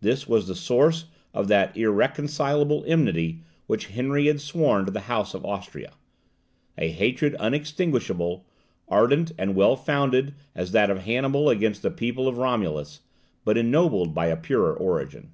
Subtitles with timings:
[0.00, 5.32] This was the source of that irreconcileable enmity which Henry had sworn to the House
[5.32, 5.92] of Austria,
[6.76, 8.46] a hatred unextinguishable,
[8.88, 13.02] ardent, and well founded as that of Hannibal against the people of Romulus,
[13.44, 15.30] but ennobled by a purer origin.